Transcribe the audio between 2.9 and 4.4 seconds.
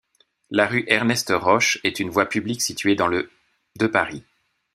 dans le de Paris.